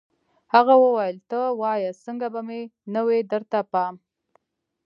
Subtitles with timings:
[0.53, 2.61] هغه ویل ته وایه څنګه به مې
[2.93, 3.95] نه وي درته پام